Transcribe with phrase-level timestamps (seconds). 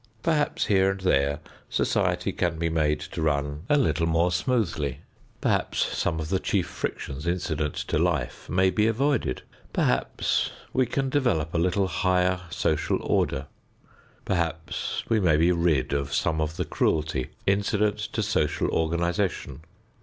[0.23, 5.01] Perhaps here and there society can be made to run a little more smoothly;
[5.41, 9.43] perhaps some of the chief frictions incident to life may be avoided;
[9.73, 13.45] perhaps we can develop a little higher social order;
[14.25, 19.61] perhaps we may get rid of some of the cruelty incident to social organization.